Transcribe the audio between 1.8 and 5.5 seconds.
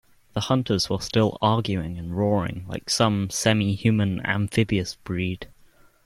and roaring like some semi-human amphibious breed.